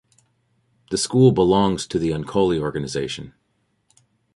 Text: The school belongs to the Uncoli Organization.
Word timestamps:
The 0.89 0.97
school 0.97 1.31
belongs 1.31 1.85
to 1.85 1.99
the 1.99 2.09
Uncoli 2.09 2.57
Organization. 2.59 3.35